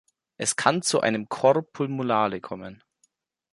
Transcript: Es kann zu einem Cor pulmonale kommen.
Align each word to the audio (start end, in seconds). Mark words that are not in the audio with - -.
Es 0.37 0.55
kann 0.55 0.81
zu 0.81 1.01
einem 1.01 1.29
Cor 1.29 1.61
pulmonale 1.61 2.41
kommen. 2.41 2.83